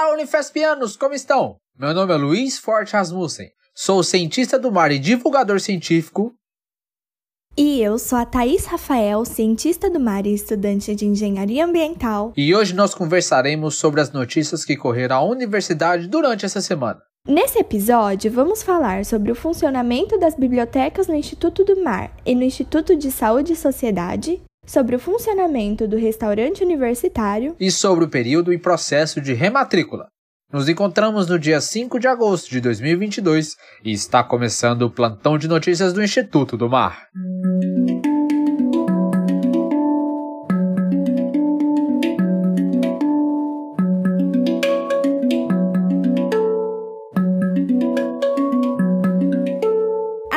Olá, 0.00 0.12
Unifespianos, 0.12 0.96
como 0.96 1.12
estão? 1.12 1.56
Meu 1.76 1.92
nome 1.92 2.14
é 2.14 2.16
Luiz 2.16 2.56
Forte 2.56 2.92
Rasmussen, 2.92 3.48
sou 3.74 4.00
cientista 4.04 4.56
do 4.56 4.70
mar 4.70 4.92
e 4.92 4.98
divulgador 4.98 5.58
científico. 5.58 6.34
E 7.56 7.82
eu 7.82 7.98
sou 7.98 8.16
a 8.16 8.24
Thaís 8.24 8.64
Rafael, 8.64 9.24
cientista 9.24 9.90
do 9.90 9.98
mar 9.98 10.24
e 10.24 10.32
estudante 10.32 10.94
de 10.94 11.04
engenharia 11.04 11.64
ambiental. 11.64 12.32
E 12.36 12.54
hoje 12.54 12.76
nós 12.76 12.94
conversaremos 12.94 13.74
sobre 13.74 14.00
as 14.00 14.12
notícias 14.12 14.64
que 14.64 14.76
correram 14.76 15.16
à 15.16 15.24
universidade 15.24 16.06
durante 16.06 16.46
essa 16.46 16.60
semana. 16.60 17.00
Nesse 17.26 17.58
episódio, 17.58 18.30
vamos 18.30 18.62
falar 18.62 19.04
sobre 19.04 19.32
o 19.32 19.34
funcionamento 19.34 20.16
das 20.16 20.36
bibliotecas 20.36 21.08
no 21.08 21.14
Instituto 21.16 21.64
do 21.64 21.82
Mar 21.82 22.16
e 22.24 22.36
no 22.36 22.44
Instituto 22.44 22.94
de 22.94 23.10
Saúde 23.10 23.54
e 23.54 23.56
Sociedade, 23.56 24.40
sobre 24.68 24.94
o 24.94 25.00
funcionamento 25.00 25.88
do 25.88 25.96
restaurante 25.96 26.62
universitário 26.62 27.56
e 27.58 27.70
sobre 27.70 28.04
o 28.04 28.08
período 28.08 28.52
e 28.52 28.58
processo 28.58 29.20
de 29.20 29.32
rematrícula. 29.32 30.06
Nos 30.52 30.68
encontramos 30.68 31.26
no 31.26 31.38
dia 31.38 31.60
5 31.60 31.98
de 31.98 32.06
agosto 32.06 32.48
de 32.50 32.60
2022 32.60 33.54
e 33.84 33.92
está 33.92 34.22
começando 34.22 34.82
o 34.82 34.90
plantão 34.90 35.36
de 35.36 35.48
notícias 35.48 35.92
do 35.92 36.02
Instituto 36.02 36.56
do 36.56 36.68
Mar. 36.70 37.06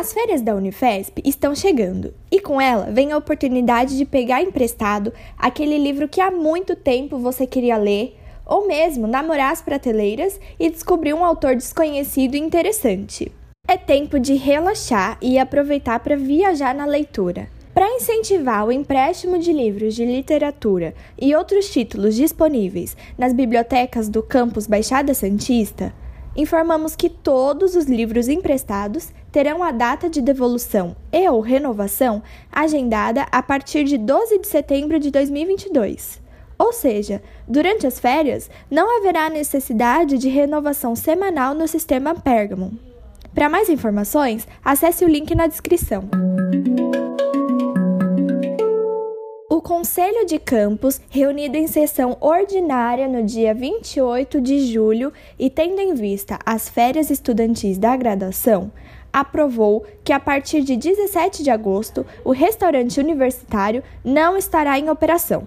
As 0.00 0.14
férias 0.14 0.40
da 0.40 0.54
Unifesp 0.54 1.20
estão 1.26 1.54
chegando 1.54 2.14
e 2.32 2.40
com 2.40 2.58
ela 2.58 2.90
vem 2.90 3.12
a 3.12 3.18
oportunidade 3.18 3.98
de 3.98 4.06
pegar 4.06 4.40
emprestado 4.40 5.12
aquele 5.36 5.76
livro 5.76 6.08
que 6.08 6.22
há 6.22 6.30
muito 6.30 6.74
tempo 6.74 7.18
você 7.18 7.46
queria 7.46 7.76
ler 7.76 8.16
ou 8.46 8.66
mesmo 8.66 9.06
namorar 9.06 9.52
as 9.52 9.60
prateleiras 9.60 10.40
e 10.58 10.70
descobrir 10.70 11.12
um 11.12 11.22
autor 11.22 11.54
desconhecido 11.54 12.34
e 12.34 12.38
interessante. 12.38 13.30
É 13.68 13.76
tempo 13.76 14.18
de 14.18 14.36
relaxar 14.36 15.18
e 15.20 15.38
aproveitar 15.38 16.00
para 16.00 16.16
viajar 16.16 16.74
na 16.74 16.86
leitura. 16.86 17.50
Para 17.74 17.94
incentivar 17.94 18.66
o 18.66 18.72
empréstimo 18.72 19.38
de 19.38 19.52
livros 19.52 19.94
de 19.94 20.06
literatura 20.06 20.94
e 21.20 21.34
outros 21.34 21.68
títulos 21.68 22.16
disponíveis 22.16 22.96
nas 23.18 23.34
bibliotecas 23.34 24.08
do 24.08 24.22
campus 24.22 24.66
Baixada 24.66 25.12
Santista, 25.12 25.92
informamos 26.36 26.94
que 26.94 27.08
todos 27.08 27.74
os 27.74 27.86
livros 27.86 28.28
emprestados 28.28 29.12
terão 29.32 29.62
a 29.62 29.70
data 29.70 30.08
de 30.08 30.20
devolução 30.20 30.96
e 31.12 31.28
ou 31.28 31.40
renovação 31.40 32.22
agendada 32.50 33.26
a 33.30 33.42
partir 33.42 33.84
de 33.84 33.98
12 33.98 34.38
de 34.38 34.46
setembro 34.46 34.98
de 34.98 35.10
2022. 35.10 36.20
Ou 36.58 36.72
seja, 36.72 37.22
durante 37.48 37.86
as 37.86 37.98
férias 37.98 38.50
não 38.70 38.98
haverá 38.98 39.30
necessidade 39.30 40.18
de 40.18 40.28
renovação 40.28 40.94
semanal 40.94 41.54
no 41.54 41.66
sistema 41.66 42.14
Pergamon. 42.14 42.72
Para 43.34 43.48
mais 43.48 43.68
informações, 43.68 44.46
acesse 44.64 45.04
o 45.04 45.08
link 45.08 45.34
na 45.34 45.46
descrição. 45.46 46.08
Conselho 49.70 50.26
de 50.26 50.36
Campus, 50.36 51.00
reunido 51.08 51.56
em 51.56 51.68
sessão 51.68 52.16
ordinária 52.20 53.06
no 53.06 53.22
dia 53.22 53.54
28 53.54 54.40
de 54.40 54.66
julho 54.66 55.12
e 55.38 55.48
tendo 55.48 55.80
em 55.80 55.94
vista 55.94 56.40
as 56.44 56.68
férias 56.68 57.08
estudantis 57.08 57.78
da 57.78 57.96
graduação, 57.96 58.72
aprovou 59.12 59.86
que 60.02 60.12
a 60.12 60.18
partir 60.18 60.62
de 60.62 60.76
17 60.76 61.44
de 61.44 61.50
agosto 61.50 62.04
o 62.24 62.32
restaurante 62.32 62.98
universitário 62.98 63.84
não 64.04 64.36
estará 64.36 64.76
em 64.76 64.90
operação. 64.90 65.46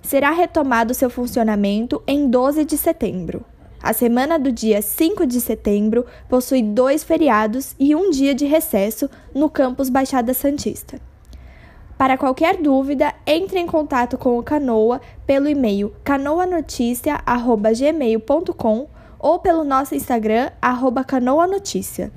Será 0.00 0.30
retomado 0.30 0.94
seu 0.94 1.10
funcionamento 1.10 2.00
em 2.06 2.30
12 2.30 2.64
de 2.64 2.78
setembro. 2.78 3.44
A 3.82 3.92
semana 3.92 4.38
do 4.38 4.52
dia 4.52 4.80
5 4.80 5.26
de 5.26 5.40
setembro 5.40 6.06
possui 6.28 6.62
dois 6.62 7.02
feriados 7.02 7.74
e 7.80 7.96
um 7.96 8.10
dia 8.10 8.32
de 8.32 8.46
recesso 8.46 9.10
no 9.34 9.50
campus 9.50 9.90
Baixada 9.90 10.32
Santista. 10.32 11.00
Para 11.98 12.16
qualquer 12.18 12.58
dúvida, 12.58 13.14
entre 13.26 13.58
em 13.58 13.66
contato 13.66 14.18
com 14.18 14.38
o 14.38 14.42
Canoa 14.42 15.00
pelo 15.26 15.48
e-mail 15.48 15.94
canoanoticia@gmail.com 16.04 18.88
ou 19.18 19.38
pelo 19.38 19.64
nosso 19.64 19.94
Instagram 19.94 20.50
@canoanoticia. 21.06 22.12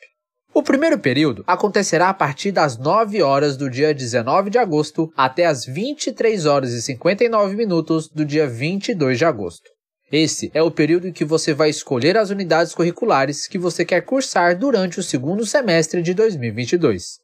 O 0.53 0.63
primeiro 0.63 0.99
período 0.99 1.43
acontecerá 1.47 2.11
a 2.11 2.15
partir 2.15 2.53
das 2.53 2.79
9 2.79 3.21
horas 3.23 3.57
do 3.57 3.69
dia 3.69 3.93
19 3.93 4.51
de 4.51 4.59
agosto 4.59 5.13
até 5.17 5.47
as 5.47 5.65
23 5.65 6.47
horas 6.47 6.73
e 6.73 6.81
59 6.81 7.57
minutos 7.57 8.09
do 8.09 8.25
dia 8.25 8.47
22 8.47 9.19
de 9.19 9.25
agosto. 9.25 9.69
Esse 10.13 10.53
é 10.55 10.63
o 10.63 10.71
período 10.71 11.09
em 11.09 11.13
que 11.13 11.25
você 11.25 11.53
vai 11.53 11.71
escolher 11.71 12.17
as 12.17 12.31
unidades 12.31 12.73
curriculares 12.73 13.49
que 13.49 13.59
você 13.59 13.85
quer 13.85 14.03
cursar 14.03 14.57
durante 14.57 15.01
o 15.01 15.03
segundo 15.03 15.45
semestre 15.45 16.03
de 16.03 16.15
2022. 16.15 17.19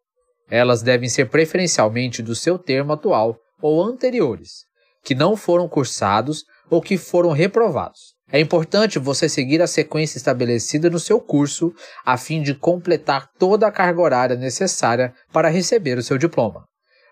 Elas 0.51 0.83
devem 0.83 1.09
ser 1.09 1.27
preferencialmente 1.29 2.23
do 2.23 2.35
seu 2.35 2.59
termo 2.59 2.95
atual 2.95 3.39
ou 3.63 3.81
anteriores, 3.81 4.65
que 5.05 5.15
não 5.15 5.37
foram 5.37 5.69
cursados 5.69 6.45
ou 6.69 6.83
que 6.83 6.99
foram 6.99 7.31
reprovados. 7.31 8.15
É 8.33 8.39
importante 8.39 8.97
você 8.99 9.29
seguir 9.29 9.61
a 9.61 9.67
sequência 9.67 10.17
estabelecida 10.17 10.89
no 10.89 11.01
seu 11.01 11.21
curso 11.21 11.75
a 12.07 12.17
fim 12.17 12.41
de 12.41 12.55
completar 12.55 13.29
toda 13.37 13.67
a 13.67 13.73
carga 13.73 14.01
horária 14.01 14.37
necessária 14.37 15.13
para 15.33 15.49
receber 15.49 15.99
o 15.99 16.03
seu 16.03 16.17
diploma. 16.17 16.65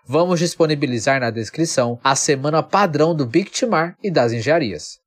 Vamos 0.07 0.39
disponibilizar 0.39 1.19
na 1.19 1.29
descrição 1.29 1.99
a 2.01 2.15
semana 2.15 2.63
padrão 2.63 3.13
do 3.13 3.25
Bictimar 3.25 3.95
e 4.01 4.09
das 4.09 4.31
engenharias. 4.31 4.97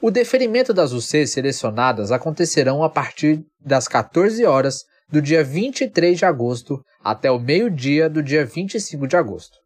O 0.00 0.12
deferimento 0.12 0.72
das 0.72 0.92
UCs 0.92 1.30
selecionadas 1.30 2.12
acontecerão 2.12 2.82
a 2.84 2.88
partir 2.88 3.42
das 3.60 3.88
14 3.88 4.44
horas 4.44 4.84
do 5.10 5.20
dia 5.20 5.42
23 5.42 6.18
de 6.18 6.24
agosto 6.24 6.80
até 7.02 7.30
o 7.30 7.40
meio-dia 7.40 8.08
do 8.08 8.22
dia 8.22 8.44
25 8.44 9.08
de 9.08 9.16
agosto. 9.16 9.56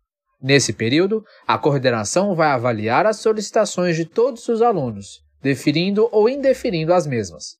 Nesse 0.42 0.72
período, 0.72 1.22
a 1.46 1.58
coordenação 1.58 2.34
vai 2.34 2.48
avaliar 2.48 3.06
as 3.06 3.18
solicitações 3.18 3.94
de 3.94 4.06
todos 4.06 4.48
os 4.48 4.62
alunos 4.62 5.25
deferindo 5.46 6.08
ou 6.10 6.28
indeferindo 6.28 6.92
as 6.92 7.06
mesmas. 7.06 7.54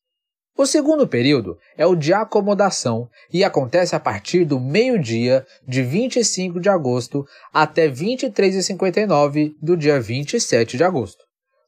O 0.58 0.66
segundo 0.66 1.06
período 1.06 1.56
é 1.76 1.86
o 1.86 1.94
de 1.94 2.12
acomodação 2.12 3.08
e 3.32 3.44
acontece 3.44 3.94
a 3.94 4.00
partir 4.00 4.44
do 4.44 4.58
meio-dia 4.58 5.46
de 5.68 5.84
25 5.84 6.58
de 6.58 6.68
agosto 6.68 7.24
até 7.52 7.88
23h59 7.88 9.54
do 9.62 9.76
dia 9.76 10.00
27 10.00 10.76
de 10.76 10.82
agosto. 10.82 11.22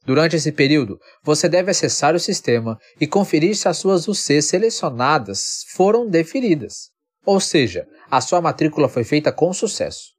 Durante 0.05 0.35
esse 0.35 0.51
período, 0.51 0.99
você 1.23 1.47
deve 1.47 1.71
acessar 1.71 2.13
o 2.13 2.19
sistema 2.19 2.77
e 2.99 3.07
conferir 3.07 3.55
se 3.55 3.69
as 3.69 3.77
suas 3.77 4.05
UCs 4.05 4.45
selecionadas 4.45 5.63
foram 5.73 6.05
deferidas, 6.05 6.89
ou 7.25 7.39
seja, 7.39 7.87
a 8.11 8.19
sua 8.19 8.41
matrícula 8.41 8.89
foi 8.89 9.05
feita 9.05 9.31
com 9.31 9.53
sucesso. 9.53 10.09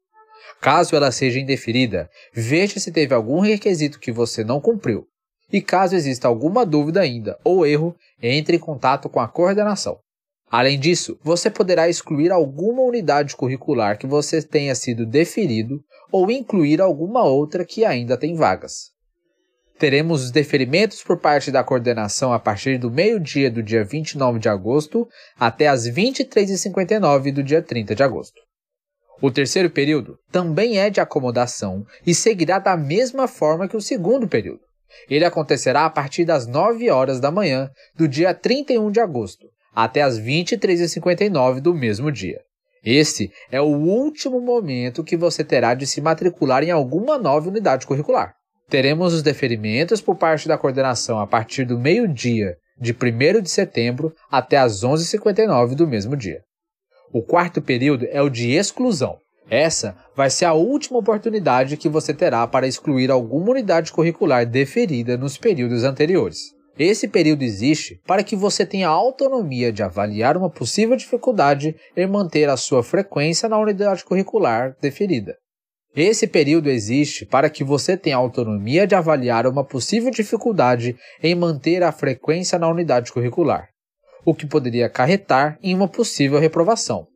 Caso 0.63 0.97
ela 0.97 1.13
seja 1.13 1.39
indeferida, 1.39 2.09
veja 2.33 2.81
se 2.81 2.91
teve 2.91 3.15
algum 3.15 3.41
requisito 3.41 3.99
que 3.99 4.13
você 4.13 4.43
não 4.43 4.61
cumpriu 4.63 5.07
e 5.53 5.61
caso 5.61 5.97
exista 5.97 6.29
alguma 6.29 6.65
dúvida 6.65 7.01
ainda 7.01 7.39
ou 7.45 7.67
erro, 7.67 7.95
entre 8.23 8.57
em 8.57 8.61
contato 8.61 9.09
com 9.09 9.21
a 9.21 9.29
coordenação. 9.29 9.99
Além 10.51 10.79
disso, 10.79 11.19
você 11.23 11.49
poderá 11.49 11.89
excluir 11.89 12.33
alguma 12.33 12.83
unidade 12.83 13.37
curricular 13.37 13.97
que 13.97 14.07
você 14.07 14.43
tenha 14.43 14.75
sido 14.75 15.07
deferido 15.07 15.81
ou 16.11 16.31
incluir 16.31 16.81
alguma 16.81 17.23
outra 17.25 17.65
que 17.65 17.85
ainda 17.85 18.17
tem 18.17 18.35
vagas. 18.35 18.91
Teremos 19.79 20.25
os 20.25 20.31
deferimentos 20.31 21.03
por 21.03 21.19
parte 21.19 21.51
da 21.51 21.65
coordenação 21.65 22.33
a 22.33 22.39
partir 22.39 22.79
do 22.79 22.91
meio-dia 22.91 23.51
do 23.51 23.63
dia 23.63 23.85
29 23.85 24.39
de 24.39 24.49
agosto 24.49 25.09
até 25.39 25.69
as 25.69 25.89
23h59 25.89 27.33
do 27.33 27.43
dia 27.43 27.63
30 27.63 27.95
de 27.95 28.03
agosto. 28.03 28.41
O 29.23 29.31
terceiro 29.31 29.71
período 29.71 30.19
também 30.33 30.79
é 30.79 30.91
de 30.91 31.01
acomodação 31.01 31.87
e 32.07 32.15
seguirá 32.15 32.59
da 32.59 32.77
mesma 32.77 33.29
forma 33.29 33.69
que 33.69 33.77
o 33.77 33.81
segundo 33.81 34.27
período. 34.27 34.61
Ele 35.09 35.25
acontecerá 35.25 35.85
a 35.85 35.91
partir 35.91 36.25
das 36.25 36.47
9 36.47 36.91
horas 36.91 37.21
da 37.21 37.31
manhã 37.31 37.71
do 37.97 38.09
dia 38.09 38.35
31 38.35 38.91
de 38.91 39.01
agosto 39.01 39.47
até 39.75 40.03
as 40.03 40.19
23h59 40.19 41.61
do 41.61 41.75
mesmo 41.75 42.11
dia. 42.11 42.41
Esse 42.83 43.31
é 43.51 43.61
o 43.61 43.67
último 43.67 44.41
momento 44.41 45.05
que 45.05 45.17
você 45.17 45.45
terá 45.45 45.75
de 45.75 45.87
se 45.87 46.01
matricular 46.01 46.63
em 46.63 46.71
alguma 46.71 47.19
nova 47.19 47.49
unidade 47.49 47.87
curricular. 47.87 48.35
Teremos 48.69 49.13
os 49.13 49.23
deferimentos 49.23 50.01
por 50.01 50.17
parte 50.17 50.49
da 50.49 50.57
coordenação 50.57 51.19
a 51.21 51.27
partir 51.27 51.65
do 51.65 51.79
meio-dia 51.79 52.57
de 52.81 52.93
1 52.93 53.43
de 53.43 53.51
setembro 53.51 54.15
até 54.31 54.57
as 54.57 54.83
11h59 54.83 55.75
do 55.75 55.87
mesmo 55.87 56.17
dia. 56.17 56.41
O 57.13 57.23
quarto 57.23 57.61
período 57.61 58.07
é 58.11 58.23
o 58.23 58.31
de 58.31 58.53
exclusão. 58.53 59.19
Essa 59.51 59.97
vai 60.15 60.31
ser 60.31 60.45
a 60.45 60.55
última 60.55 61.01
oportunidade 61.01 61.77
que 61.77 61.89
você 61.89 62.15
terá 62.15 62.47
para 62.47 62.69
excluir 62.69 63.11
alguma 63.11 63.51
unidade 63.51 63.91
curricular 63.91 64.47
deferida 64.47 65.17
nos 65.17 65.37
períodos 65.37 65.83
anteriores. 65.83 66.55
Esse 66.79 67.09
período 67.09 67.43
existe 67.43 68.01
para 68.07 68.23
que 68.23 68.37
você 68.37 68.65
tenha 68.65 68.89
autonomia 68.89 69.73
de 69.73 69.83
avaliar 69.83 70.37
uma 70.37 70.49
possível 70.49 70.95
dificuldade 70.95 71.75
em 71.97 72.07
manter 72.07 72.49
a 72.49 72.57
sua 72.57 72.83
frequência 72.85 73.49
na 73.49 73.59
unidade 73.59 74.05
curricular 74.05 74.77
deferida. 74.81 75.37
Esse 75.97 76.29
período 76.29 76.71
existe 76.71 77.27
para 77.27 77.51
que 77.51 77.65
você 77.65 77.97
tenha 77.97 78.17
autonomia 78.17 78.87
de 78.87 78.95
avaliar 78.95 79.49
uma 79.49 79.65
possível 79.65 80.13
dificuldade 80.13 80.97
em 81.21 81.35
manter 81.35 81.83
a 81.83 81.91
frequência 81.91 82.57
na 82.57 82.69
unidade 82.69 83.13
curricular, 83.13 83.69
o 84.25 84.33
que 84.33 84.47
poderia 84.47 84.87
acarretar 84.87 85.59
em 85.61 85.75
uma 85.75 85.89
possível 85.89 86.39
reprovação. 86.39 87.09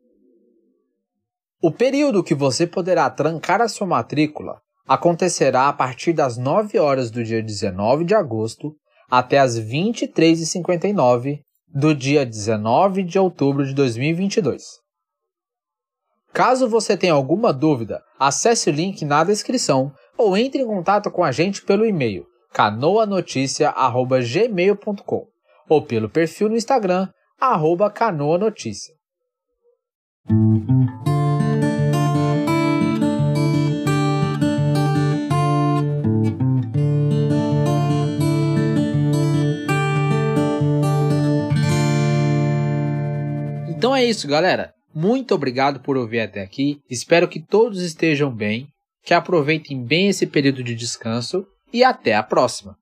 O 1.61 1.71
período 1.71 2.23
que 2.23 2.35
você 2.35 2.67
poderá 2.67 3.09
trancar 3.09 3.61
a 3.61 3.67
sua 3.67 3.87
matrícula 3.87 4.61
acontecerá 4.87 5.67
a 5.67 5.73
partir 5.73 6.13
das 6.13 6.37
9 6.37 6.77
horas 6.77 7.09
do 7.09 7.23
dia 7.23 7.41
19 7.41 8.05
de 8.05 8.13
agosto 8.13 8.75
até 9.09 9.39
as 9.39 9.59
23h59 9.59 11.39
do 11.67 11.95
dia 11.95 12.23
19 12.25 13.03
de 13.03 13.17
outubro 13.17 13.65
de 13.65 13.73
2022. 13.73 14.63
Caso 16.33 16.67
você 16.67 16.97
tenha 16.97 17.13
alguma 17.13 17.53
dúvida, 17.53 18.03
acesse 18.19 18.69
o 18.69 18.73
link 18.73 19.05
na 19.05 19.23
descrição 19.23 19.93
ou 20.17 20.35
entre 20.37 20.61
em 20.61 20.67
contato 20.67 21.09
com 21.09 21.23
a 21.23 21.31
gente 21.31 21.61
pelo 21.63 21.85
e-mail 21.85 22.25
canoanoticia@gmail.com 22.53 25.27
ou 25.67 25.81
pelo 25.81 26.07
perfil 26.09 26.49
no 26.49 26.55
Instagram 26.55 27.09
arroba 27.39 27.89
canoanoticia. 27.89 28.93
Então 43.77 43.95
é 43.95 44.03
isso, 44.03 44.27
galera. 44.27 44.73
Muito 44.93 45.35
obrigado 45.35 45.81
por 45.81 45.97
ouvir 45.97 46.21
até 46.21 46.41
aqui. 46.41 46.79
Espero 46.89 47.27
que 47.27 47.41
todos 47.41 47.81
estejam 47.81 48.33
bem, 48.33 48.67
que 49.03 49.13
aproveitem 49.13 49.83
bem 49.83 50.07
esse 50.07 50.25
período 50.25 50.63
de 50.63 50.73
descanso 50.73 51.45
e 51.73 51.83
até 51.83 52.15
a 52.15 52.23
próxima. 52.23 52.77